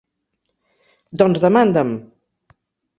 Doncs 1.23 1.45
demanda"m! 1.47 1.95